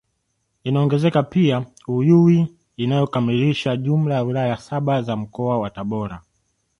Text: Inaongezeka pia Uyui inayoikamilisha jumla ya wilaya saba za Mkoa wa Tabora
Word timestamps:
Inaongezeka 0.63 1.23
pia 1.23 1.65
Uyui 1.87 2.55
inayoikamilisha 2.77 3.77
jumla 3.77 4.15
ya 4.15 4.23
wilaya 4.23 4.57
saba 4.57 5.01
za 5.01 5.15
Mkoa 5.15 5.59
wa 5.59 5.69
Tabora 5.69 6.21